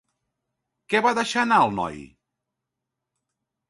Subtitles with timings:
[0.95, 2.03] Què va deixar anar el noi?